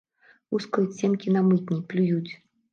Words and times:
Лускаюць 0.55 0.95
семкі 1.01 1.37
на 1.37 1.45
мытні, 1.53 1.81
плююць. 1.95 2.31